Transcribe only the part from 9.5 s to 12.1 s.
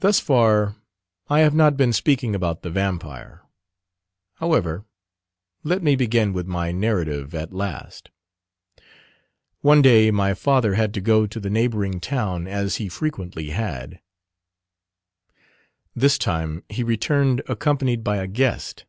One day my father had to go to the neighbouring